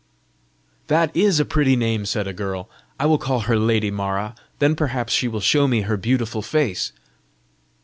[0.87, 2.67] "That is a pretty name!" said a girl;
[2.99, 6.91] "I will call her 'lady Mara'; then perhaps she will show me her beautiful face!"